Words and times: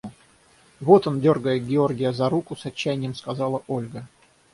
–Вот 0.81 1.05
он!– 1.05 1.21
дергая 1.21 1.59
Георгия 1.59 2.11
за 2.11 2.27
руку, 2.27 2.55
с 2.55 2.65
отчаянием 2.65 3.13
сказала 3.13 3.61
Ольга. 3.67 4.07